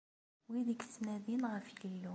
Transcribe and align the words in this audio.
Wid 0.51 0.67
i 0.73 0.75
yettnadin 0.75 1.43
ɣef 1.53 1.65
Yillu. 1.81 2.09